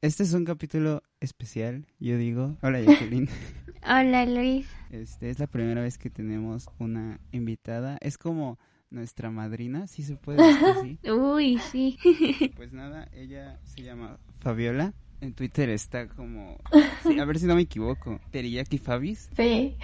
[0.00, 2.56] Este es un capítulo especial, yo digo.
[2.62, 3.28] Hola, Jacqueline.
[3.82, 4.68] Hola, Luis.
[4.90, 7.98] Este es la primera vez que tenemos una invitada.
[8.00, 10.98] Es como nuestra madrina, si se puede decir así.
[11.10, 11.98] Uy, sí.
[12.54, 14.94] Pues nada, ella se llama Fabiola.
[15.20, 16.58] En Twitter está como,
[17.02, 19.28] sí, a ver si no me equivoco, Teriyaki Fabis.
[19.34, 19.76] Sí.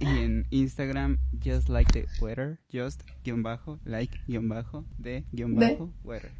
[0.00, 5.54] Y en Instagram, just like the weather, just guion bajo, like guion bajo, de guion
[5.54, 6.32] bajo, weather.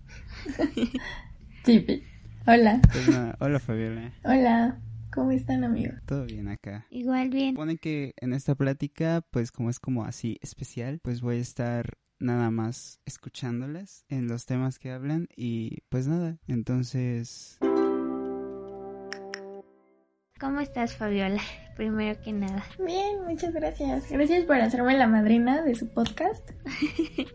[1.62, 2.02] Tipi.
[2.46, 2.80] Hola.
[2.92, 4.80] Pues nada, hola Fabiola, Hola.
[5.12, 5.94] ¿Cómo están, amigos?
[6.06, 6.86] todo bien acá.
[6.90, 7.54] Igual bien.
[7.54, 11.94] Supone que en esta plática, pues como es como así especial, pues voy a estar
[12.20, 17.58] nada más escuchándolas en los temas que hablan y pues nada, entonces...
[20.40, 21.42] ¿Cómo estás, Fabiola?
[21.76, 22.64] Primero que nada.
[22.84, 24.10] Bien, muchas gracias.
[24.10, 26.48] Gracias por hacerme la madrina de su podcast.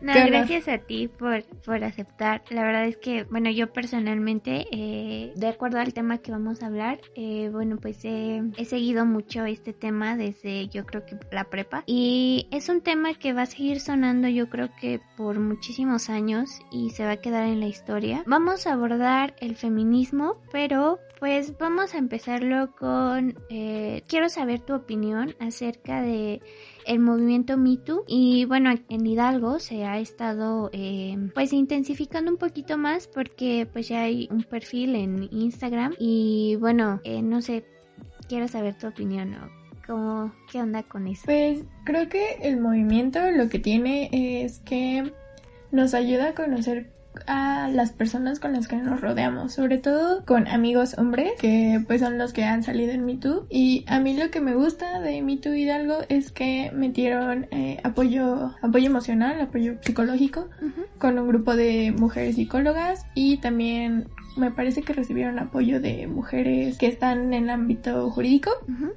[0.00, 2.42] No, gracias a ti por, por aceptar.
[2.50, 6.66] La verdad es que, bueno, yo personalmente, eh, de acuerdo al tema que vamos a
[6.66, 11.44] hablar, eh, bueno, pues eh, he seguido mucho este tema desde yo creo que la
[11.44, 11.82] prepa.
[11.86, 16.60] Y es un tema que va a seguir sonando yo creo que por muchísimos años
[16.70, 18.22] y se va a quedar en la historia.
[18.26, 23.34] Vamos a abordar el feminismo, pero pues vamos a empezarlo con...
[23.48, 26.42] eh, quiero saber tu opinión acerca de
[26.84, 32.36] el movimiento Me Too y bueno en Hidalgo se ha estado eh, pues intensificando un
[32.36, 37.64] poquito más porque pues ya hay un perfil en Instagram y bueno eh, no sé
[38.28, 39.48] quiero saber tu opinión ¿no?
[39.86, 45.10] ¿Cómo, qué onda con eso Pues creo que el movimiento lo que tiene es que
[45.72, 46.93] nos ayuda a conocer
[47.26, 52.00] a las personas con las que nos rodeamos, sobre todo con amigos hombres, que pues
[52.00, 53.46] son los que han salido en MeToo.
[53.50, 58.54] Y a mí lo que me gusta de MeToo Hidalgo es que metieron eh, apoyo,
[58.62, 60.48] apoyo emocional, apoyo psicológico,
[60.98, 66.78] con un grupo de mujeres psicólogas y también me parece que recibieron apoyo de mujeres
[66.78, 68.50] que están en el ámbito jurídico.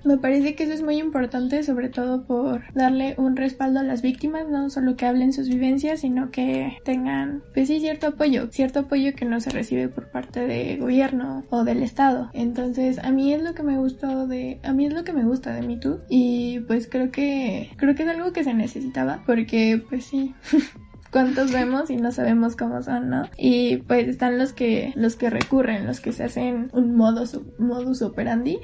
[0.04, 4.02] Me parece que eso es muy importante, sobre todo por darle un respaldo a las
[4.02, 8.82] víctimas, no solo que hablen sus vivencias, sino que tengan, pues sí, cierto apoyo, cierto
[8.82, 12.30] apoyo que no se recibe por parte del gobierno o del Estado.
[12.34, 15.24] Entonces, a mí es lo que me gustó de, a mí es lo que me
[15.24, 19.24] gusta de Me Too y pues creo que, creo que es algo que se necesitaba,
[19.26, 20.34] porque pues sí.
[21.12, 23.24] cuántos vemos y no sabemos cómo son, ¿no?
[23.38, 28.02] Y pues están los que los que recurren, los que se hacen un modus, modus
[28.02, 28.60] operandi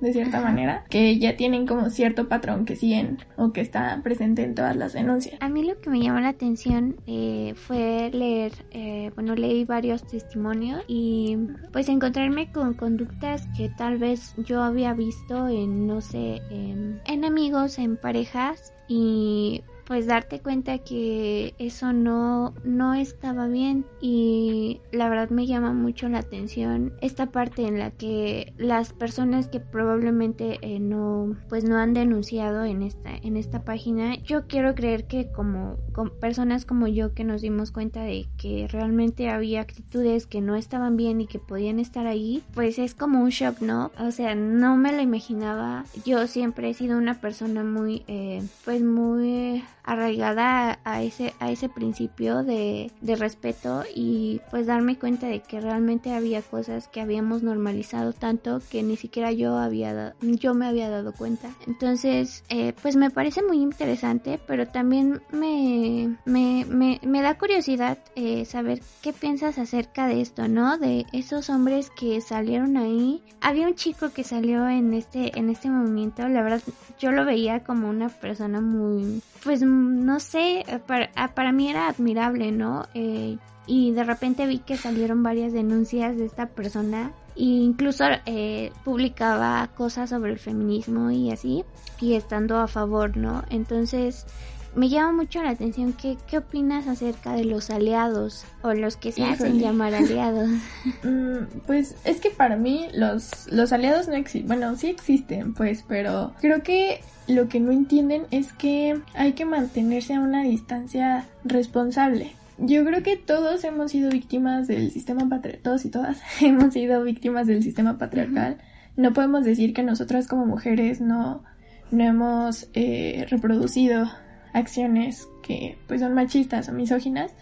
[0.00, 0.48] de cierta Ajá.
[0.48, 4.74] manera, que ya tienen como cierto patrón que siguen o que está presente en todas
[4.76, 5.36] las denuncias.
[5.40, 10.06] A mí lo que me llamó la atención eh, fue leer, eh, bueno, leí varios
[10.06, 11.36] testimonios y
[11.72, 17.24] pues encontrarme con conductas que tal vez yo había visto en, no sé, en, en
[17.24, 25.08] amigos, en parejas y pues darte cuenta que eso no, no estaba bien y la
[25.08, 30.60] verdad me llama mucho la atención esta parte en la que las personas que probablemente
[30.62, 35.32] eh, no pues no han denunciado en esta en esta página yo quiero creer que
[35.32, 35.78] como,
[36.20, 40.96] personas como yo que nos dimos cuenta de que realmente había actitudes que no estaban
[40.96, 44.76] bien y que podían estar ahí pues es como un shock no o sea no
[44.76, 45.84] me lo imaginaba.
[46.04, 51.68] Yo siempre he sido una persona muy eh, pues muy arraigada a, ese a ese
[51.68, 57.42] principio de, de respeto y pues darme cuenta de que realmente había cosas que habíamos
[57.42, 61.50] normalizado tanto que ni siquiera yo había yo me había dado cuenta.
[61.66, 67.98] Entonces eh, pues me parece muy interesante pero también me me, me, me da curiosidad
[68.16, 73.22] eh, saber qué piensas acerca de esto no de esos hombres que salieron ahí.
[73.40, 76.28] Había un chico que salió en este en este movimiento.
[76.28, 76.62] La verdad
[76.98, 81.68] yo lo veía como una persona muy pues no sé eh, para, ah, para mí
[81.68, 87.12] era admirable no Eh, y de repente vi que salieron varias denuncias de esta persona
[87.36, 91.64] e incluso eh, publicaba cosas sobre el feminismo y así
[92.00, 94.26] y estando a favor no entonces
[94.74, 99.12] me llama mucho la atención qué qué opinas acerca de los aliados o los que
[99.12, 100.48] se hacen llamar aliados
[101.02, 105.84] Mm, pues es que para mí los, los aliados no existen, bueno, sí existen, pues,
[105.86, 107.00] pero creo que
[107.30, 112.32] lo que no entienden es que hay que mantenerse a una distancia responsable.
[112.58, 117.02] Yo creo que todos hemos sido víctimas del sistema patriarcal, todos y todas hemos sido
[117.02, 118.58] víctimas del sistema patriarcal.
[118.96, 121.42] No podemos decir que nosotras como mujeres no,
[121.90, 124.10] no hemos eh, reproducido
[124.52, 127.32] acciones que pues son machistas o misóginas.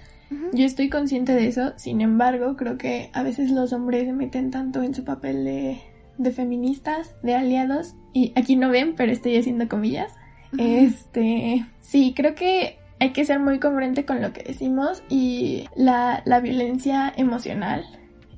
[0.53, 4.51] Yo estoy consciente de eso, sin embargo, creo que a veces los hombres se meten
[4.51, 5.81] tanto en su papel de,
[6.19, 10.13] de feministas, de aliados, y aquí no ven, pero estoy haciendo comillas.
[10.59, 16.23] Este, sí, creo que hay que ser muy congruente con lo que decimos y la,
[16.25, 17.85] la violencia emocional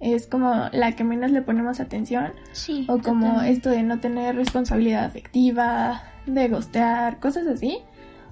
[0.01, 2.33] es como la que menos le ponemos atención.
[2.53, 2.87] Sí.
[2.89, 7.79] O como esto de no tener responsabilidad afectiva, de gostear, cosas así.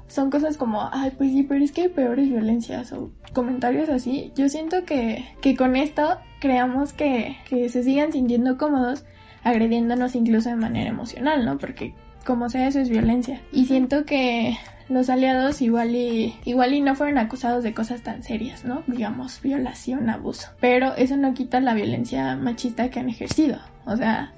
[0.07, 4.33] Son cosas como, ay, pues sí, pero es que hay peores violencias o comentarios así.
[4.35, 9.05] Yo siento que, que con esto creamos que, que se sigan sintiendo cómodos
[9.45, 11.59] agrediéndonos incluso de manera emocional, ¿no?
[11.59, 11.95] Porque
[12.25, 13.41] como sea eso es violencia.
[13.53, 14.57] Y siento que
[14.89, 18.83] los aliados igual y, igual y no fueron acusados de cosas tan serias, ¿no?
[18.87, 20.49] Digamos, violación, abuso.
[20.61, 23.59] Pero eso no quita la violencia machista que han ejercido.
[23.85, 24.33] O sea,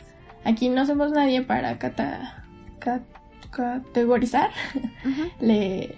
[0.45, 2.45] aquí no somos nadie para cata,
[3.51, 4.51] categorizar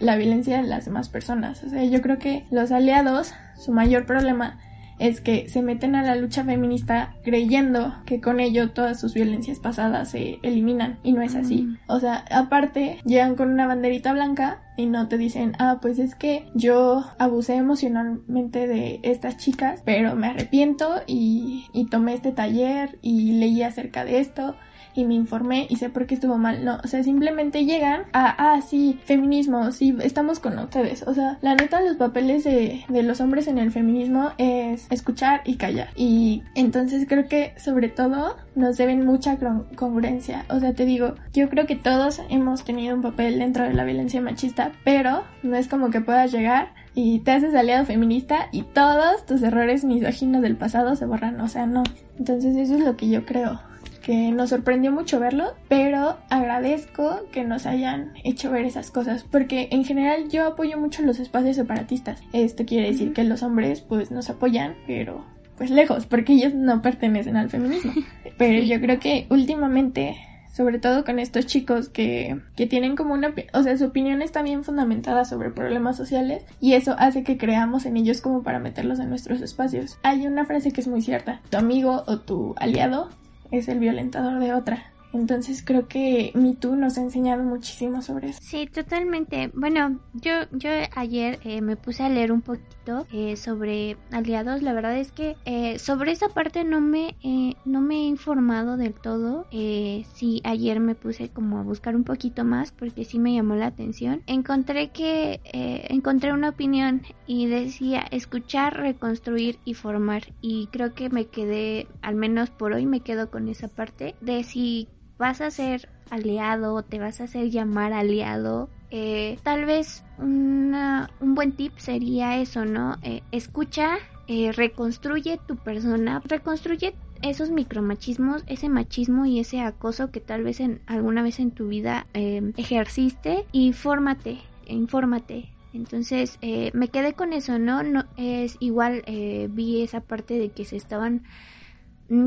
[0.01, 1.63] la violencia de las demás personas.
[1.65, 4.59] O sea, yo creo que los aliados, su mayor problema
[5.03, 9.59] es que se meten a la lucha feminista creyendo que con ello todas sus violencias
[9.59, 11.63] pasadas se eliminan y no es así.
[11.63, 11.79] Mm.
[11.89, 16.15] O sea, aparte llegan con una banderita blanca y no te dicen, ah, pues es
[16.15, 22.99] que yo abusé emocionalmente de estas chicas, pero me arrepiento y, y tomé este taller
[23.03, 24.55] y leí acerca de esto
[24.95, 26.65] y me informé y sé por qué estuvo mal.
[26.65, 31.03] No, o sea, simplemente llegan a, ah, sí, feminismo, sí, estamos con ustedes.
[31.07, 35.43] O sea, la neta, los papeles de, de los hombres en el feminismo es escuchar
[35.45, 35.89] y callar.
[35.97, 39.39] Y entonces creo que sobre todo nos deben mucha
[39.77, 40.45] congruencia.
[40.49, 43.85] O sea, te digo, yo creo que todos hemos tenido un papel dentro de la
[43.85, 48.63] violencia machista, pero no es como que puedas llegar y te haces aliado feminista y
[48.63, 51.41] todos tus errores misóginos del pasado se borran.
[51.41, 51.83] O sea, no.
[52.19, 53.61] Entonces eso es lo que yo creo
[54.03, 59.69] que nos sorprendió mucho verlo, pero agradezco que nos hayan hecho ver esas cosas, porque
[59.71, 62.23] en general yo apoyo mucho los espacios separatistas.
[62.33, 65.25] Esto quiere decir que los hombres pues nos apoyan, pero
[65.57, 67.93] pues lejos, porque ellos no pertenecen al feminismo.
[68.39, 70.17] Pero yo creo que últimamente
[70.53, 74.43] sobre todo con estos chicos que, que tienen como una, o sea, su opinión está
[74.43, 78.99] bien fundamentada sobre problemas sociales y eso hace que creamos en ellos como para meterlos
[78.99, 79.99] en nuestros espacios.
[80.03, 83.09] Hay una frase que es muy cierta, tu amigo o tu aliado
[83.53, 84.93] es el violentador de otra.
[85.13, 88.41] Entonces creo que MeToo nos ha enseñado muchísimo sobre eso.
[88.43, 89.51] Sí, totalmente.
[89.55, 92.82] Bueno, yo, yo ayer eh, me puse a leer un poquito
[93.13, 94.63] eh, sobre aliados.
[94.63, 97.17] La verdad es que eh, sobre esa parte no me,
[97.65, 99.47] no me he informado del todo.
[99.51, 103.67] sí, ayer me puse como a buscar un poquito más porque sí me llamó la
[103.67, 104.23] atención.
[104.27, 105.41] Encontré que
[105.89, 110.33] encontré una opinión y decía escuchar, reconstruir y formar.
[110.41, 114.45] Y creo que me quedé, al menos por hoy me quedo con esa parte de
[114.45, 114.89] si
[115.19, 121.53] vas a ser aliado, te vas a hacer llamar aliado, eh, tal vez un buen
[121.53, 122.99] tip sería eso, ¿no?
[123.03, 123.97] Eh, escucha,
[124.29, 130.61] eh, reconstruye tu persona, reconstruye esos micromachismos, ese machismo y ese acoso que tal vez
[130.61, 135.49] en alguna vez en tu vida ejerciste y fórmate, infórmate.
[135.73, 137.83] Entonces me quedé con eso, ¿no?
[137.83, 139.05] no es igual
[139.51, 141.23] vi esa parte de que se estaban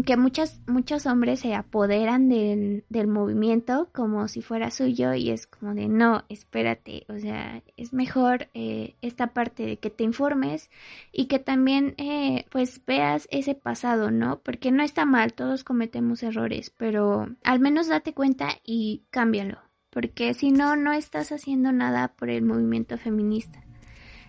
[0.06, 5.46] que muchos, muchos hombres se apoderan del, del movimiento como si fuera suyo y es
[5.46, 10.72] como de no, espérate, o sea, es mejor eh, esta parte de que te informes
[11.12, 14.40] y que también eh, pues veas ese pasado, ¿no?
[14.40, 19.60] Porque no está mal, todos cometemos errores, pero al menos date cuenta y cámbialo,
[19.92, 23.65] porque si no, no estás haciendo nada por el movimiento feminista.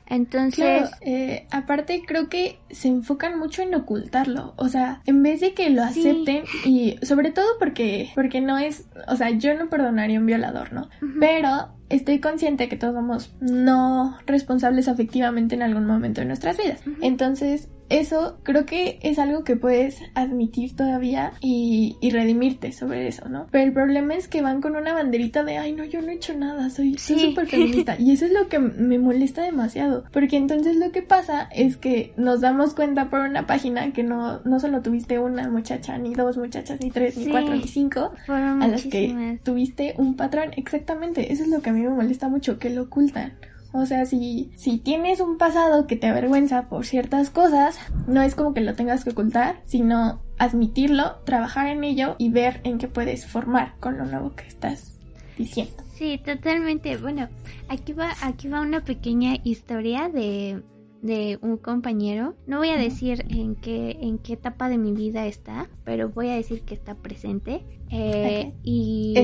[0.08, 5.52] Entonces, eh, aparte creo que se enfocan mucho en ocultarlo, o sea, en vez de
[5.52, 10.20] que lo acepten y sobre todo porque porque no es, o sea, yo no perdonaría
[10.20, 10.88] un violador, ¿no?
[11.18, 16.80] Pero estoy consciente que todos somos no responsables afectivamente en algún momento de nuestras vidas.
[17.02, 23.46] Entonces, eso creo que es algo que puedes admitir todavía y, redimirte sobre eso, ¿no?
[23.50, 26.14] Pero el problema es que van con una banderita de, ay, no, yo no he
[26.14, 27.96] hecho nada, soy súper feminista.
[27.98, 32.14] y eso es lo que me molesta demasiado, porque entonces lo que pasa es que
[32.16, 36.38] nos damos cuenta por una página que no, no solo tuviste una muchacha, ni dos
[36.38, 40.50] muchachas, ni tres, ni cuatro, ni cinco, a las que tuviste un patrón.
[40.56, 43.34] Exactamente, eso es lo que a mí me molesta mucho, que lo ocultan.
[43.72, 48.34] O sea, si, si tienes un pasado que te avergüenza por ciertas cosas, no es
[48.34, 52.88] como que lo tengas que ocultar, sino admitirlo, trabajar en ello y ver en qué
[52.88, 54.98] puedes formar con lo nuevo que estás
[55.36, 55.74] diciendo.
[55.94, 56.96] Sí, totalmente.
[56.96, 57.28] Bueno,
[57.68, 60.62] aquí va, aquí va una pequeña historia de,
[61.06, 62.34] de un compañero.
[62.46, 66.28] No voy a decir en qué, en qué etapa de mi vida está, pero voy
[66.28, 67.62] a decir que está presente.
[67.90, 69.14] Eh, y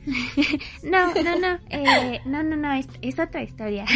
[0.82, 3.84] no, no, no, eh, no, no, no, es, otra historia.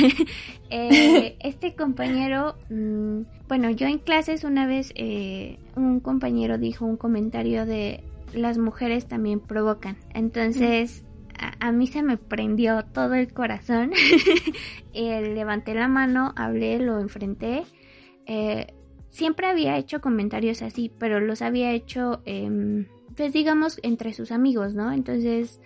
[0.76, 6.96] Eh, este compañero, mm, bueno, yo en clases una vez eh, un compañero dijo un
[6.96, 8.02] comentario de
[8.32, 9.96] las mujeres también provocan.
[10.14, 11.04] Entonces,
[11.38, 13.92] a, mí se me prendió todo el corazón.
[14.94, 17.64] levanté la mano, hablé, lo enfrenté.
[19.10, 22.86] siempre había hecho comentarios así, pero los había hecho, eh,
[23.16, 24.92] pues digamos, entre sus amigos, ¿no?
[24.92, 25.60] Entonces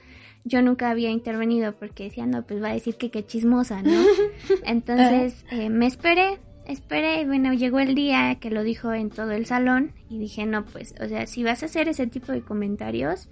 [0.45, 4.05] yo nunca había intervenido porque decía, no, pues va a decir que qué chismosa, ¿no?
[4.65, 9.33] Entonces eh, me esperé, esperé, y bueno, llegó el día que lo dijo en todo
[9.33, 12.43] el salón y dije, no, pues, o sea, si vas a hacer ese tipo de
[12.43, 13.29] comentarios,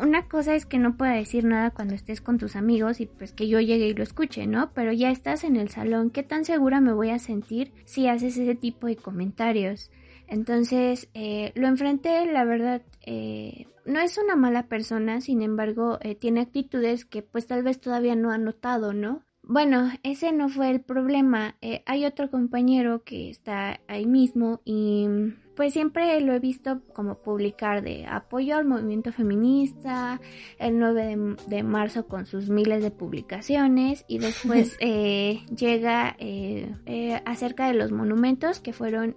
[0.00, 3.32] una cosa es que no pueda decir nada cuando estés con tus amigos y pues
[3.32, 4.72] que yo llegue y lo escuche, ¿no?
[4.74, 8.36] Pero ya estás en el salón, ¿qué tan segura me voy a sentir si haces
[8.36, 9.90] ese tipo de comentarios?
[10.28, 16.14] Entonces, eh, lo enfrenté, la verdad, eh, no es una mala persona, sin embargo, eh,
[16.14, 19.22] tiene actitudes que pues tal vez todavía no ha notado, ¿no?
[19.42, 21.56] Bueno, ese no fue el problema.
[21.84, 25.08] hay otro compañero que está ahí mismo y
[25.54, 30.20] pues siempre lo he visto como publicar de apoyo al movimiento feminista,
[30.58, 37.20] el 9 de, marzo con sus miles de publicaciones y después eh, llega eh, eh,
[37.24, 39.14] acerca de los monumentos que fueron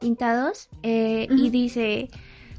[0.00, 2.08] pintados y dice,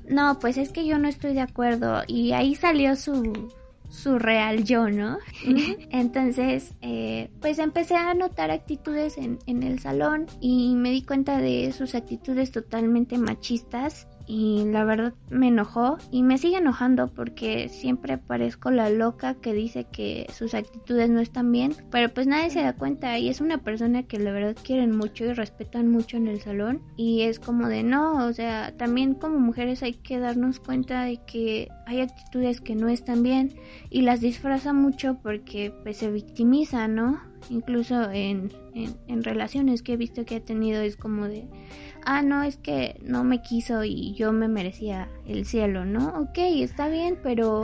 [0.08, 3.50] no, pues es que yo no estoy de acuerdo y ahí salió su,
[3.90, 5.18] su real yo, ¿no?
[5.92, 11.38] Entonces, eh, pues empecé a notar actitudes en, en el salón y me di cuenta
[11.40, 17.68] de sus actitudes totalmente machistas y la verdad me enojó y me sigue enojando porque
[17.68, 22.52] siempre parezco la loca que dice que sus actitudes no están bien, pero pues nadie
[22.52, 26.18] se da cuenta y es una persona que la verdad quieren mucho y respetan mucho
[26.18, 30.20] en el salón y es como de no, o sea, también como mujeres hay que
[30.20, 33.56] darnos cuenta de que hay actitudes que no están bien
[33.90, 37.20] y las disfraza mucho porque pues se victimiza, ¿no?
[37.50, 41.48] Incluso en, en, en relaciones que he visto que ha tenido es como de
[42.06, 46.10] ah, no, es que no me quiso y yo me merecía el cielo, ¿no?
[46.20, 47.64] Ok, está bien, pero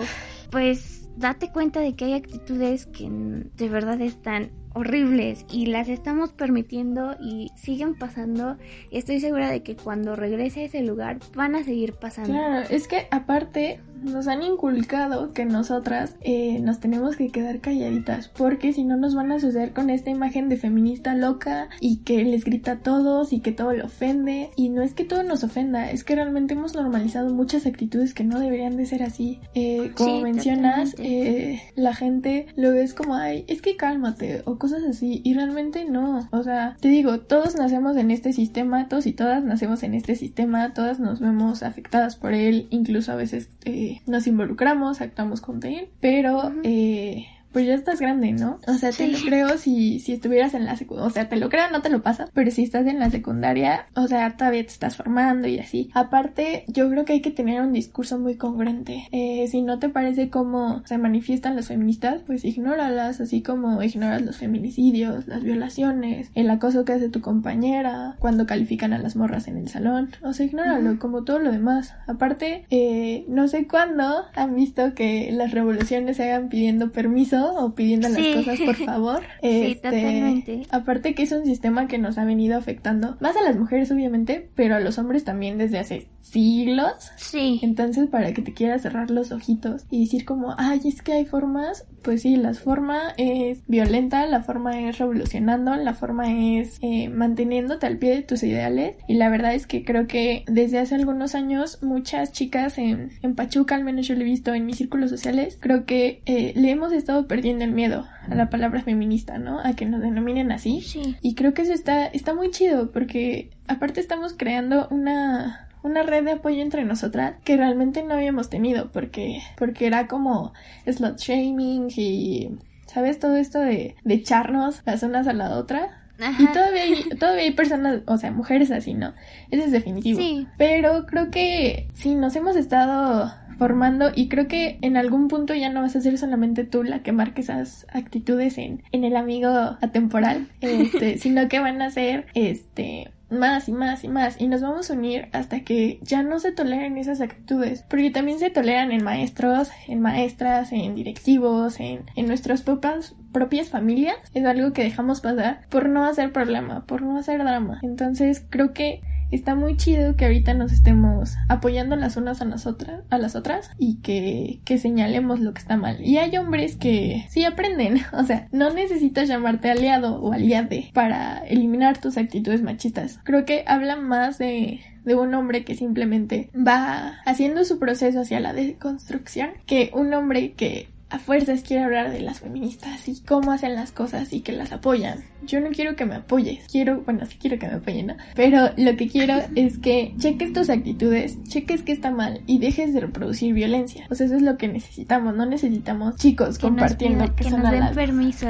[0.51, 6.31] pues date cuenta de que hay actitudes que de verdad están horribles y las estamos
[6.31, 8.57] permitiendo y siguen pasando.
[8.91, 12.33] Estoy segura de que cuando regrese a ese lugar van a seguir pasando.
[12.33, 18.27] Claro, es que aparte nos han inculcado que nosotras eh, nos tenemos que quedar calladitas
[18.27, 22.23] porque si no nos van a suceder con esta imagen de feminista loca y que
[22.23, 25.43] les grita a todos y que todo le ofende y no es que todo nos
[25.43, 29.91] ofenda es que realmente hemos normalizado muchas actitudes que no deberían de ser así eh,
[29.95, 35.21] como mencionas eh, la gente lo ves como ay es que cálmate o cosas así
[35.23, 36.27] y realmente no.
[36.31, 40.15] O sea te digo todos nacemos en este sistema todos y todas nacemos en este
[40.15, 45.63] sistema todas nos vemos afectadas por él incluso a veces eh, nos involucramos, actuamos con
[45.63, 48.59] él, pero eh, pues ya estás grande, ¿no?
[48.67, 51.47] O sea, te lo creo si, si estuvieras en la secundaria, o sea, te lo
[51.47, 54.73] creo, no te lo pasa, pero si estás en la secundaria, o sea, todavía te
[54.73, 55.89] estás formando y así.
[55.93, 59.07] Aparte, yo creo que hay que tener un discurso muy congruente.
[59.13, 64.21] Eh, si no te parece cómo se manifiestan las feministas, pues ignóralas, así como ignoras
[64.21, 69.47] los feminicidios, las violaciones, el acoso que hace tu compañera, cuando califican a las morras
[69.47, 71.93] en el salón, o sea, ignóralo, como todo lo demás.
[72.05, 77.75] Aparte, eh, no sé cuándo han visto que las revoluciones se hagan pidiendo permiso o
[77.75, 79.19] pidiendo las cosas por favor.
[79.41, 80.63] sí, este, totalmente.
[80.69, 84.49] Aparte que es un sistema que nos ha venido afectando más a las mujeres obviamente,
[84.55, 87.11] pero a los hombres también desde hace siglos.
[87.17, 87.59] Sí.
[87.63, 91.25] Entonces para que te quieras cerrar los ojitos y decir como, ay, es que hay
[91.25, 97.09] formas, pues sí, la forma es violenta, la forma es revolucionando, la forma es eh,
[97.09, 100.95] manteniéndote al pie de tus ideales y la verdad es que creo que desde hace
[100.95, 104.77] algunos años muchas chicas en, en Pachuca, al menos yo lo he visto en mis
[104.77, 109.37] círculos sociales, creo que eh, le hemos estado perdiendo el miedo a la palabra feminista,
[109.37, 109.59] ¿no?
[109.59, 110.81] A que nos denominen así.
[110.81, 111.15] Sí.
[111.21, 116.25] Y creo que eso está, está muy chido porque aparte estamos creando una, una red
[116.25, 120.51] de apoyo entre nosotras que realmente no habíamos tenido porque, porque era como
[120.87, 123.19] slot shaming y, ¿sabes?
[123.19, 126.01] Todo esto de, de echarnos las unas a la otra.
[126.39, 129.13] Y todavía hay, todavía hay personas, o sea, mujeres así, ¿no?
[129.51, 130.19] Eso es definitivo.
[130.19, 130.47] Sí.
[130.57, 135.69] Pero creo que sí, nos hemos estado formando y creo que en algún punto ya
[135.69, 139.49] no vas a ser solamente tú la que marque esas actitudes en, en el amigo
[139.81, 144.61] atemporal, este, sino que van a ser este más y más y más y nos
[144.61, 148.91] vamos a unir hasta que ya no se toleren esas actitudes porque también se toleran
[148.91, 154.17] en maestros, en maestras, en directivos, en, en nuestras propias, propias familias.
[154.33, 157.79] Es algo que dejamos pasar por no hacer problema, por no hacer drama.
[157.83, 159.01] Entonces creo que
[159.31, 163.35] está muy chido que ahorita nos estemos apoyando las unas a las otras, a las
[163.35, 166.03] otras y que, que señalemos lo que está mal.
[166.03, 171.39] Y hay hombres que sí aprenden, o sea, no necesitas llamarte aliado o aliade para
[171.45, 173.19] eliminar tus actitudes machistas.
[173.23, 178.39] Creo que habla más de de un hombre que simplemente va haciendo su proceso hacia
[178.39, 183.51] la deconstrucción que un hombre que a fuerzas quiere hablar de las feministas y cómo
[183.51, 185.23] hacen las cosas y que las apoyan.
[185.43, 188.15] Yo no quiero que me apoyes, quiero, bueno, sí quiero que me apoyen, ¿no?
[188.35, 192.93] Pero lo que quiero es que cheques tus actitudes, cheques que está mal y dejes
[192.93, 194.07] de reproducir violencia.
[194.09, 197.93] O sea, eso es lo que necesitamos, no necesitamos chicos compartiendo que, son nos den
[197.93, 198.47] permiso.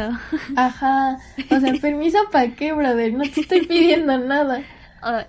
[0.56, 1.20] Ajá,
[1.52, 4.64] o sea, permiso para qué, brother, no te estoy pidiendo nada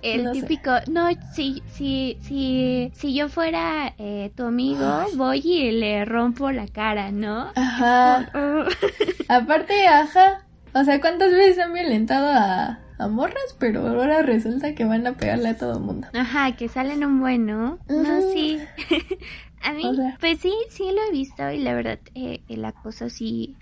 [0.01, 6.05] el típico, no, si, si, si, si yo fuera eh, tu amigo, voy y le
[6.05, 7.51] rompo la cara, ¿no?
[7.55, 8.31] Ajá.
[9.27, 10.45] Aparte, ajá.
[10.73, 13.55] O sea, ¿cuántas veces han violentado a, a morras?
[13.59, 16.07] Pero ahora resulta que van a pegarle a todo el mundo.
[16.13, 17.79] Ajá, que salen un buen, ¿no?
[17.87, 18.59] No, sí.
[19.63, 19.83] a mí,
[20.19, 23.55] pues sí, sí lo he visto y la verdad, eh, el acoso sí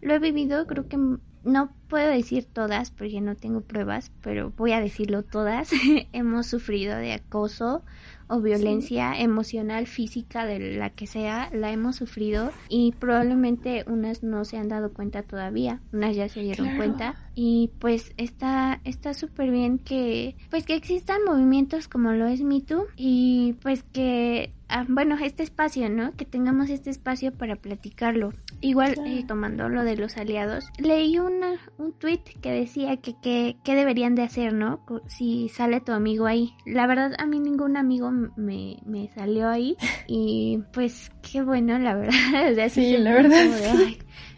[0.00, 0.98] lo he vivido, creo que
[1.44, 5.70] no puedo decir todas porque no tengo pruebas, pero voy a decirlo todas.
[6.12, 7.84] Hemos sufrido de acoso
[8.26, 14.44] o violencia emocional, física, de la que sea, la hemos sufrido y probablemente unas no
[14.44, 17.16] se han dado cuenta todavía, unas ya se dieron cuenta.
[17.34, 22.62] Y pues está está súper bien que pues que existan movimientos como lo es Me
[22.96, 28.32] y pues que ah, bueno este espacio no que tengamos este espacio para platicarlo
[28.64, 33.56] igual eh, tomando lo de los aliados leí una, un tweet que decía que, que,
[33.62, 37.76] que deberían de hacer no si sale tu amigo ahí la verdad a mí ningún
[37.76, 39.76] amigo me, me salió ahí
[40.08, 43.46] y pues qué bueno la verdad sí la verdad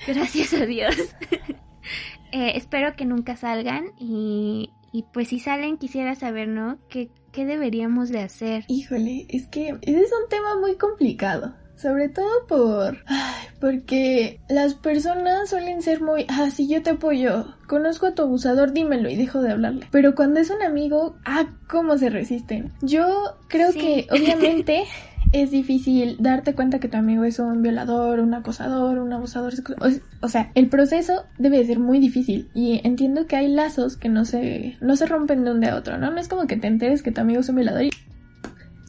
[0.07, 0.97] gracias a Dios
[2.33, 6.79] Eh, espero que nunca salgan y, y, pues si salen quisiera saber, ¿no?
[6.89, 8.65] ¿Qué, ¿Qué deberíamos de hacer?
[8.69, 11.55] Híjole, es que ese es un tema muy complicado.
[11.77, 12.99] Sobre todo por...
[13.07, 16.27] Ay, porque las personas suelen ser muy...
[16.29, 17.55] Ah, si yo te apoyo.
[17.67, 19.87] Conozco a tu abusador, dímelo y dejo de hablarle.
[19.91, 22.73] Pero cuando es un amigo, ah, cómo se resisten.
[22.81, 24.85] Yo creo que obviamente
[25.33, 29.53] es difícil darte cuenta que tu amigo es un violador, un acosador, un abusador.
[30.23, 34.09] O, sea, el proceso debe de ser muy difícil y entiendo que hay lazos que
[34.09, 36.11] no se, no se rompen de un día a otro, ¿no?
[36.11, 37.91] No es como que te enteres que tu amigo es un violador y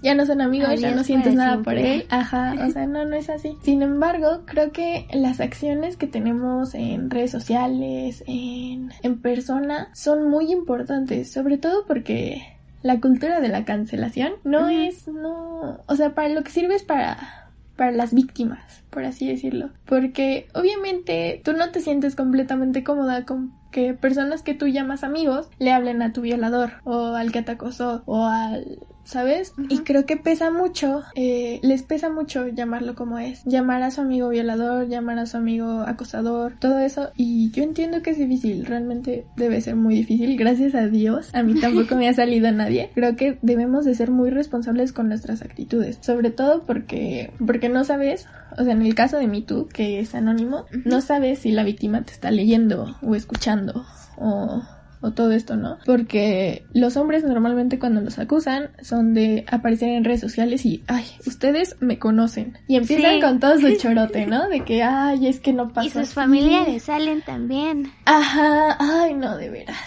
[0.02, 2.06] ya no son amigos, ya no sientes nada por él.
[2.10, 3.58] Ajá, o sea, no, no es así.
[3.62, 10.30] Sin embargo, creo que las acciones que tenemos en redes sociales, en, en persona, son
[10.30, 12.42] muy importantes, sobre todo porque
[12.84, 16.84] la cultura de la cancelación no es, no, o sea, para lo que sirve es
[16.84, 19.72] para, para las víctimas, por así decirlo.
[19.86, 25.50] Porque obviamente tú no te sientes completamente cómoda con que personas que tú llamas amigos
[25.60, 29.54] le hablen a tu violador o al que te acosó o al ¿sabes?
[29.70, 34.02] Y creo que pesa mucho, eh, les pesa mucho llamarlo como es, llamar a su
[34.02, 37.12] amigo violador, llamar a su amigo acosador, todo eso.
[37.16, 41.42] Y yo entiendo que es difícil, realmente debe ser muy difícil, gracias a Dios, a
[41.42, 42.92] mí tampoco me ha salido nadie.
[42.94, 47.86] Creo que debemos de ser muy responsables con nuestras actitudes, sobre todo porque, porque no
[47.86, 51.64] sabes, o sea, en el caso de MeToo, que es anónimo, no sabes si la
[51.64, 53.86] víctima te está leyendo o escuchando
[54.18, 54.64] o
[55.02, 55.78] o todo esto, ¿no?
[55.86, 61.06] Porque los hombres normalmente cuando los acusan son de aparecer en redes sociales y, ay,
[61.26, 62.58] ustedes me conocen.
[62.68, 64.50] Y empiezan con todo su chorote, ¿no?
[64.50, 65.88] De que, ay, es que no pasa.
[65.88, 67.92] Y sus familiares salen también.
[68.06, 69.78] Ajá, ay, no, de veras.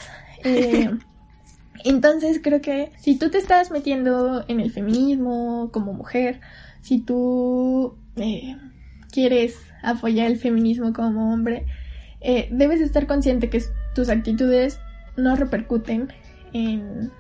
[0.45, 0.91] Eh,
[1.85, 6.41] entonces creo que si tú te estás metiendo en el feminismo como mujer,
[6.83, 8.57] si tú eh,
[9.11, 11.67] quieres apoyar el feminismo como hombre,
[12.21, 13.63] eh, debes estar consciente que
[13.95, 14.79] tus actitudes
[15.21, 16.09] no repercuten
[16.53, 17.11] en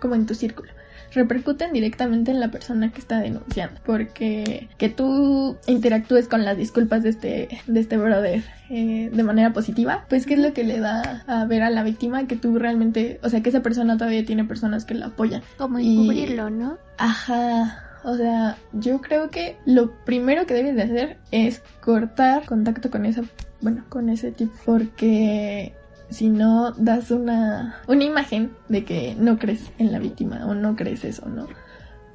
[0.00, 0.70] como en tu círculo.
[1.12, 7.02] Repercuten directamente en la persona que está denunciando porque que tú interactúes con las disculpas
[7.02, 10.78] de este de este brother eh, de manera positiva pues qué es lo que le
[10.78, 14.24] da a ver a la víctima que tú realmente o sea que esa persona todavía
[14.24, 15.42] tiene personas que la apoyan.
[15.58, 21.18] Como encubrirlo no ajá o sea, yo creo que lo primero que debes de hacer
[21.30, 23.22] es cortar contacto con esa,
[23.60, 25.74] bueno, con ese tipo, porque
[26.10, 30.76] si no das una, una imagen de que no crees en la víctima o no
[30.76, 31.46] crees eso, ¿no?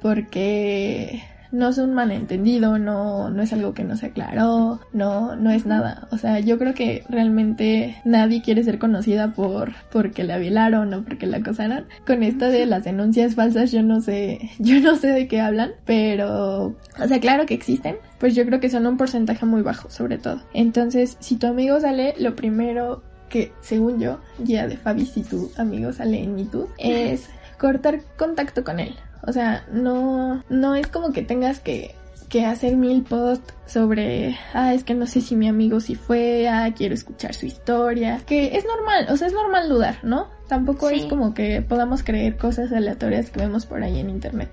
[0.00, 5.50] Porque no es un malentendido, no, no es algo que no se aclaró, no, no
[5.50, 6.08] es nada.
[6.10, 11.02] O sea, yo creo que realmente nadie quiere ser conocida por porque la violaron o
[11.02, 11.86] porque la acosaron.
[12.06, 15.72] Con esto de las denuncias falsas, yo no sé, yo no sé de qué hablan,
[15.84, 19.90] pero, o sea, claro que existen, pues yo creo que son un porcentaje muy bajo,
[19.90, 20.42] sobre todo.
[20.52, 25.50] Entonces, si tu amigo sale, lo primero que según yo, guía de Fabi, si tu
[25.56, 28.94] amigo sale en YouTube, es cortar contacto con él.
[29.26, 31.94] O sea, no, no es como que tengas que,
[32.28, 36.48] que hacer mil posts sobre, ah, es que no sé si mi amigo sí fue,
[36.48, 38.20] ah, quiero escuchar su historia.
[38.26, 40.28] Que es normal, o sea, es normal dudar, ¿no?
[40.48, 44.50] Tampoco es como que podamos creer cosas aleatorias que vemos por ahí en internet.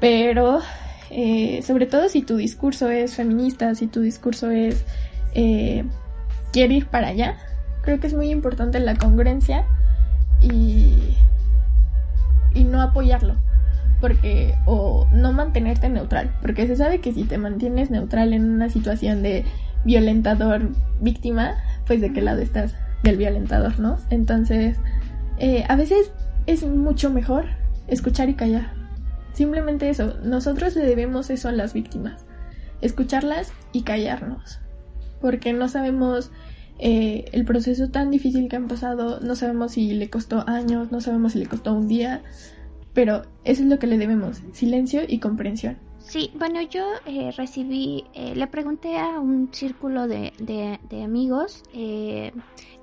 [0.00, 0.60] Pero
[1.10, 4.84] eh, sobre todo si tu discurso es feminista, si tu discurso es
[5.34, 5.84] eh,
[6.52, 7.36] quiere ir para allá,
[7.84, 9.64] creo que es muy importante la congruencia
[10.40, 11.16] y,
[12.54, 13.36] y no apoyarlo
[14.04, 18.68] porque o no mantenerte neutral, porque se sabe que si te mantienes neutral en una
[18.68, 19.46] situación de
[19.86, 21.54] violentador víctima,
[21.86, 23.96] pues de qué lado estás del violentador, ¿no?
[24.10, 24.76] Entonces,
[25.38, 26.12] eh, a veces
[26.46, 27.46] es mucho mejor
[27.86, 28.72] escuchar y callar.
[29.32, 32.26] Simplemente eso, nosotros le debemos eso a las víctimas,
[32.82, 34.60] escucharlas y callarnos,
[35.22, 36.30] porque no sabemos
[36.78, 41.00] eh, el proceso tan difícil que han pasado, no sabemos si le costó años, no
[41.00, 42.22] sabemos si le costó un día,
[42.92, 45.76] pero eso es lo que le debemos, silencio y comprensión.
[46.04, 52.30] Sí, bueno, yo eh, recibí, eh, le pregunté a un círculo de, de, amigos eh,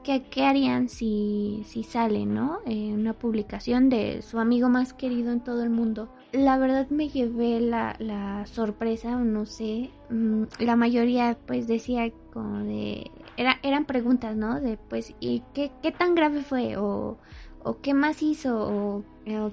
[0.04, 2.60] que, qué harían si, si sale, ¿no?
[2.66, 6.10] una publicación de su amigo más querido en todo el mundo.
[6.34, 12.60] La verdad me llevé la, la sorpresa, no sé, mm, la mayoría pues decía como
[12.60, 14.62] de, era, eran preguntas, ¿no?
[14.62, 16.78] De pues, ¿y qué, qué tan grave fue?
[16.78, 17.18] O
[17.64, 19.04] o qué más hizo o,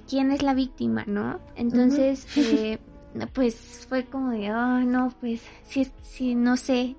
[0.09, 1.39] quién es la víctima, ¿no?
[1.57, 2.79] Entonces, eh,
[3.33, 6.97] pues fue como de, oh, no, pues sí, sí, no sé.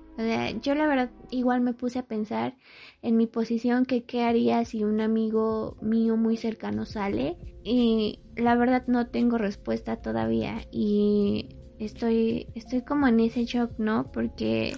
[0.62, 2.56] yo la verdad igual me puse a pensar
[3.02, 8.54] en mi posición que qué haría si un amigo mío muy cercano sale y la
[8.56, 14.10] verdad no tengo respuesta todavía y estoy estoy como en ese shock, ¿no?
[14.12, 14.74] Porque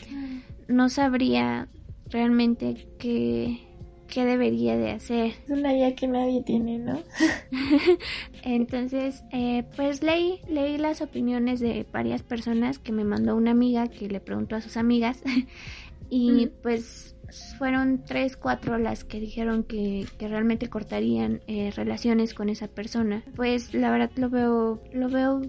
[0.68, 1.68] no sabría
[2.10, 3.60] realmente qué
[4.12, 5.32] qué debería de hacer.
[5.44, 7.00] Es una idea que nadie tiene, ¿no?
[8.42, 13.88] Entonces, eh, pues leí, leí las opiniones de varias personas que me mandó una amiga
[13.88, 15.22] que le preguntó a sus amigas
[16.14, 17.16] y pues
[17.56, 23.24] fueron tres, cuatro las que dijeron que, que realmente cortarían eh, relaciones con esa persona.
[23.34, 25.40] Pues la verdad lo veo, lo veo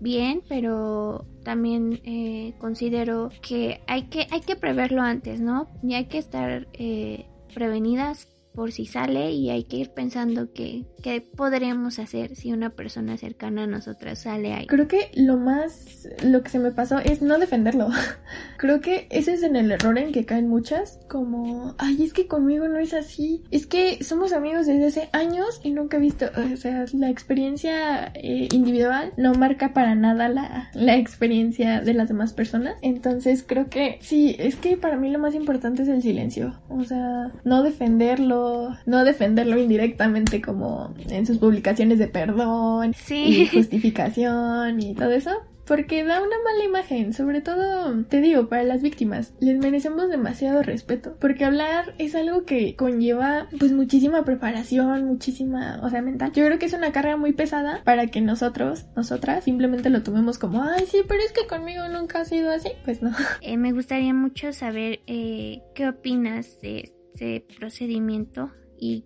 [0.00, 5.68] bien, pero también eh, considero que hay que hay que preverlo antes, ¿no?
[5.82, 10.86] Y hay que estar eh, prevenidas por si sale y hay que ir pensando que,
[11.02, 14.66] qué podremos hacer si una persona cercana a nosotras sale ahí.
[14.66, 17.88] Creo que lo más, lo que se me pasó es no defenderlo.
[18.56, 22.26] Creo que ese es en el error en que caen muchas, como, ay, es que
[22.26, 26.24] conmigo no es así, es que somos amigos desde hace años y nunca he visto,
[26.52, 32.08] o sea, la experiencia eh, individual no marca para nada la, la experiencia de las
[32.08, 32.76] demás personas.
[32.80, 36.84] Entonces creo que sí, es que para mí lo más importante es el silencio, o
[36.84, 38.45] sea, no defenderlo
[38.86, 45.30] no defenderlo indirectamente como en sus publicaciones de perdón y justificación y todo eso.
[45.66, 49.34] Porque da una mala imagen, sobre todo, te digo, para las víctimas.
[49.40, 51.16] Les merecemos demasiado respeto.
[51.20, 56.30] Porque hablar es algo que conlleva pues muchísima preparación, muchísima, o sea, mental.
[56.32, 60.38] Yo creo que es una carga muy pesada para que nosotros, nosotras, simplemente lo tomemos
[60.38, 62.70] como, ay, sí, pero es que conmigo nunca ha sido así.
[62.84, 63.10] Pues no.
[63.40, 69.04] Eh, me gustaría mucho saber eh, qué opinas de este procedimiento y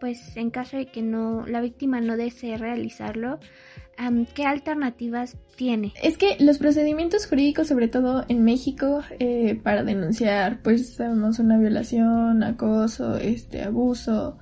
[0.00, 3.38] pues en caso de que no la víctima no desee realizarlo,
[4.34, 5.92] ¿qué alternativas tiene?
[6.02, 11.58] Es que los procedimientos jurídicos, sobre todo en México, eh, para denunciar, pues sabemos una
[11.58, 14.38] violación, acoso, este abuso,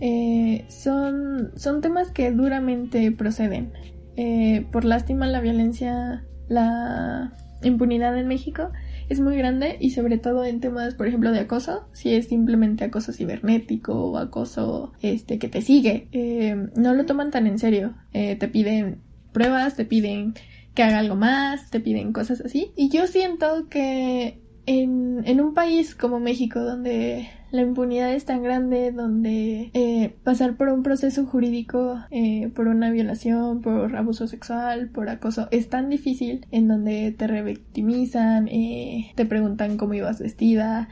[0.00, 3.72] eh, son, son temas que duramente proceden.
[4.16, 8.72] Eh, por lástima la violencia, la impunidad en México
[9.08, 12.84] es muy grande y sobre todo en temas, por ejemplo, de acoso, si es simplemente
[12.84, 17.94] acoso cibernético o acoso este que te sigue, eh, no lo toman tan en serio.
[18.12, 19.00] Eh, te piden
[19.32, 20.34] pruebas, te piden
[20.74, 22.72] que haga algo más, te piden cosas así.
[22.76, 28.42] Y yo siento que en, en un país como México, donde la impunidad es tan
[28.42, 34.90] grande, donde eh, pasar por un proceso jurídico, eh, por una violación, por abuso sexual,
[34.90, 40.88] por acoso, es tan difícil, en donde te revictimizan, eh, te preguntan cómo ibas vestida,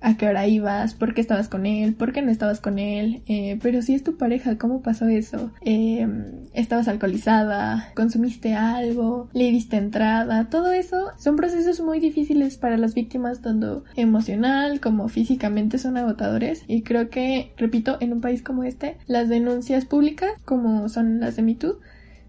[0.00, 3.22] a qué hora ibas, por qué estabas con él, por qué no estabas con él,
[3.26, 5.50] eh, pero si es tu pareja, ¿cómo pasó eso?
[5.62, 6.06] Eh,
[6.52, 7.92] ¿Estabas alcoholizada?
[7.94, 9.28] ¿Consumiste algo?
[9.32, 10.48] ¿Le diste entrada?
[10.50, 16.64] Todo eso son procesos muy difíciles para las víctimas, tanto emocional como físicamente son agotadores
[16.68, 21.36] y creo que, repito, en un país como este, las denuncias públicas, como son las
[21.36, 21.78] de MeToo,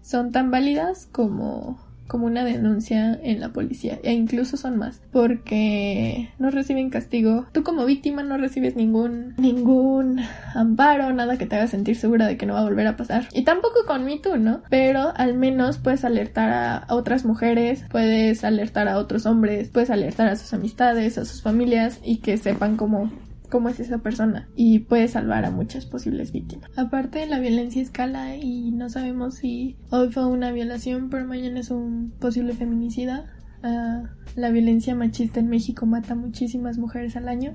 [0.02, 1.78] son tan válidas como
[2.10, 7.46] como una denuncia en la policía e incluso son más porque no reciben castigo.
[7.52, 10.20] Tú como víctima no recibes ningún ningún
[10.54, 13.28] amparo, nada que te haga sentir segura de que no va a volver a pasar.
[13.32, 14.62] Y tampoco con mí tú, ¿no?
[14.68, 20.26] Pero al menos puedes alertar a otras mujeres, puedes alertar a otros hombres, puedes alertar
[20.26, 23.08] a sus amistades, a sus familias y que sepan cómo
[23.50, 26.70] cómo es esa persona y puede salvar a muchas posibles víctimas.
[26.76, 31.70] Aparte, la violencia escala y no sabemos si hoy fue una violación, pero mañana es
[31.70, 33.26] un posible feminicida.
[33.62, 34.04] Ah,
[34.36, 37.52] la violencia machista en México mata muchísimas mujeres al año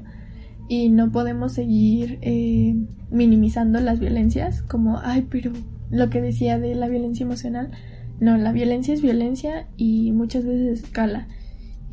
[0.68, 2.76] y no podemos seguir eh,
[3.10, 5.52] minimizando las violencias como, ay, pero
[5.90, 7.72] lo que decía de la violencia emocional.
[8.20, 11.28] No, la violencia es violencia y muchas veces escala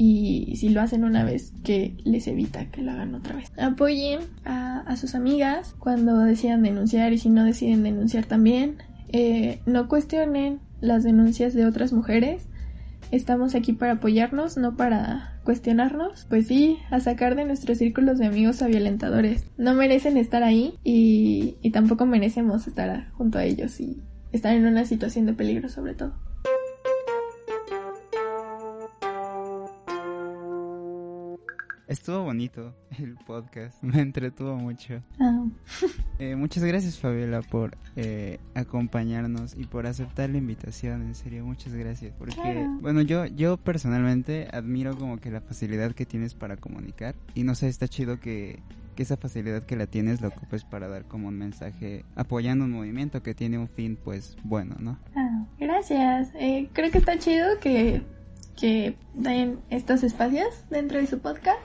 [0.05, 3.53] y si lo hacen una vez, que les evita que lo hagan otra vez.
[3.57, 8.79] Apoyen a, sus amigas cuando decidan denunciar y si no deciden denunciar también.
[9.13, 12.49] Eh, no cuestionen las denuncias de otras mujeres.
[13.13, 16.27] Estamos aquí para apoyarnos, no para cuestionarnos.
[16.29, 19.45] Pues sí, a sacar de nuestros círculos de amigos a violentadores.
[19.57, 24.67] No merecen estar ahí y, y tampoco merecemos estar junto a ellos y estar en
[24.67, 26.15] una situación de peligro sobre todo.
[31.93, 35.03] Estuvo bonito el podcast, me entretuvo mucho.
[35.21, 35.45] Ah.
[36.19, 41.75] Eh, muchas gracias Fabiola por eh, acompañarnos y por aceptar la invitación, en serio, muchas
[41.75, 42.15] gracias.
[42.19, 47.43] Porque, bueno, yo, yo personalmente admiro como que la facilidad que tienes para comunicar y
[47.43, 48.61] no sé, está chido que,
[48.97, 52.71] que esa facilidad que la tienes la ocupes para dar como un mensaje apoyando un
[52.71, 54.99] movimiento que tiene un fin pues bueno, ¿no?
[55.15, 56.31] Ah, gracias.
[56.37, 58.03] Eh, creo que está chido que
[58.57, 61.61] que den estos espacios dentro de su podcast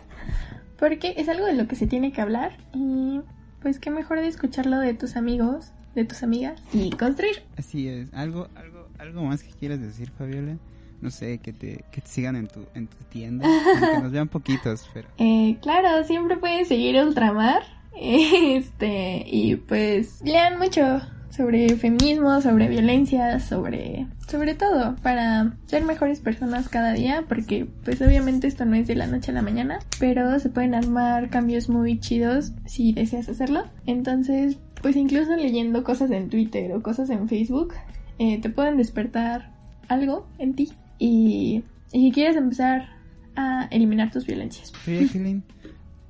[0.78, 3.22] porque es algo de lo que se tiene que hablar y
[3.62, 7.44] pues qué mejor de escucharlo de tus amigos, de tus amigas y construir.
[7.58, 8.14] Así es.
[8.14, 10.58] ¿Algo, algo, algo más que quieras decir, Fabiola?
[11.02, 14.28] No sé, que te, que te sigan en tu, en tu tienda, que nos vean
[14.28, 15.08] poquitos, pero...
[15.18, 17.62] Eh, claro, siempre pueden seguir Ultramar,
[17.96, 21.02] este, y pues lean mucho,
[21.38, 28.02] sobre feminismo, sobre violencia, sobre sobre todo para ser mejores personas cada día, porque pues
[28.02, 31.70] obviamente esto no es de la noche a la mañana, pero se pueden armar cambios
[31.70, 33.64] muy chidos si deseas hacerlo.
[33.86, 37.74] Entonces, pues incluso leyendo cosas en Twitter o cosas en Facebook,
[38.20, 39.54] eh, te pueden despertar
[39.88, 42.90] algo en ti y, y quieres empezar
[43.36, 44.74] a eliminar tus violencias.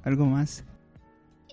[0.04, 0.64] ¿algo más?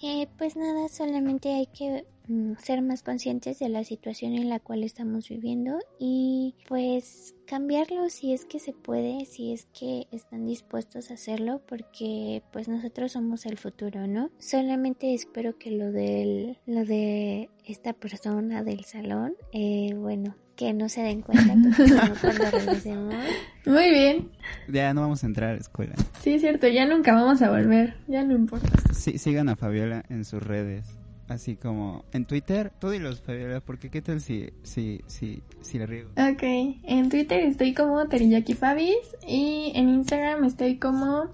[0.04, 4.58] Eh, pues nada, solamente hay que Mm, ser más conscientes de la situación en la
[4.58, 10.46] cual estamos viviendo y pues cambiarlo si es que se puede, si es que están
[10.46, 14.30] dispuestos a hacerlo porque pues nosotros somos el futuro, ¿no?
[14.38, 20.88] Solamente espero que lo del lo de esta persona del salón, eh, bueno, que no
[20.88, 21.54] se den cuenta
[22.20, 23.14] cuando regresemos.
[23.66, 24.28] Muy bien.
[24.68, 25.94] Ya no vamos a entrar a la escuela.
[26.20, 28.68] Sí, es cierto, ya nunca vamos a volver, ya no importa.
[28.92, 33.60] Sí, sigan a Fabiola en sus redes así como en Twitter, tú y los Fabiola,
[33.60, 36.10] porque qué tal si, si, si, si le riego.
[36.10, 41.30] Ok, en Twitter estoy como Teriyaki Fabis y en Instagram estoy como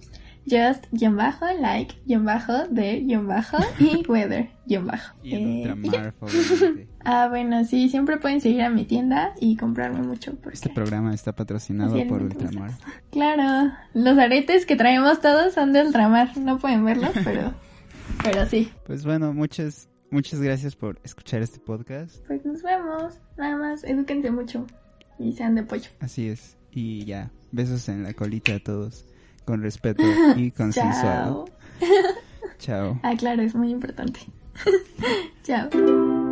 [0.50, 5.16] just guion bajo, like guion bajo, de guion bajo y weather guion bajo.
[5.22, 6.12] Y eh,
[7.04, 10.34] Ah, bueno, sí, siempre pueden seguir a mi tienda y comprarme mucho.
[10.34, 10.54] Porque...
[10.54, 12.72] Este programa está patrocinado por Ultramar.
[13.10, 17.54] Claro, los aretes que traemos todos son de Ultramar, no pueden verlos, pero...
[18.22, 18.70] Pero sí.
[18.84, 22.26] Pues bueno, muchas, muchas gracias por escuchar este podcast.
[22.26, 23.14] Pues nos vemos.
[23.38, 24.66] Nada más, edúquense mucho
[25.18, 25.88] y sean de pollo.
[26.00, 26.58] Así es.
[26.70, 29.06] Y ya, besos en la colita a todos.
[29.44, 30.02] Con respeto
[30.36, 31.46] y consensuado.
[31.78, 31.90] Chao.
[32.58, 33.00] Chao.
[33.02, 34.20] Ah, claro, es muy importante.
[35.44, 36.29] Chao.